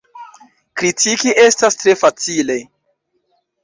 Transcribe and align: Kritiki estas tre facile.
Kritiki 0.79 1.35
estas 1.45 1.81
tre 1.85 1.97
facile. 2.03 2.61